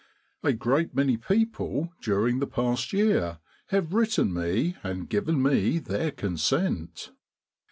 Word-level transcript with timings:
A 0.41 0.51
great 0.51 0.95
many 0.95 1.15
people 1.15 1.93
during 2.01 2.39
the 2.39 2.47
past 2.47 2.91
year 2.91 3.37
have 3.67 3.93
written 3.93 4.33
me 4.33 4.75
and 4.81 5.07
given 5.07 5.39
me 5.43 5.77
their 5.77 6.09
consent. 6.09 7.11